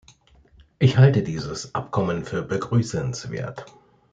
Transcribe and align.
Ich 0.79 0.97
halte 0.97 1.21
dieses 1.21 1.75
Abkommen 1.75 2.25
für 2.25 2.41
begrüßenswert. 2.41 3.67